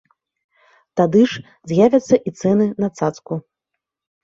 [1.01, 1.43] Тады ж
[1.73, 3.33] з'явяцца і цэны на цацку.